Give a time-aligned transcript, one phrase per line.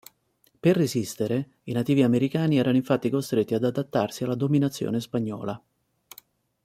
[0.59, 5.63] Per resistere, i nativi americani erano infatti costretti ad adattarsi alla dominazione spagnola.